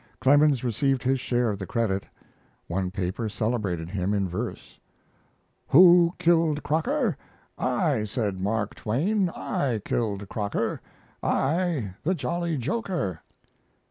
Clemens 0.19 0.63
received 0.63 1.03
his 1.03 1.19
share 1.19 1.51
of 1.51 1.59
the 1.59 1.67
credit. 1.67 2.07
One 2.67 2.89
paper 2.89 3.29
celebrated 3.29 3.91
him 3.91 4.15
in 4.15 4.27
verse: 4.27 4.79
Who 5.67 6.15
killed 6.17 6.63
Croker? 6.63 7.15
I, 7.55 8.05
said 8.05 8.41
Mark 8.41 8.73
Twain, 8.73 9.29
I 9.29 9.79
killed 9.85 10.27
Croker, 10.27 10.81
I, 11.21 11.93
the 12.01 12.15
jolly 12.15 12.57
joker! 12.57 13.21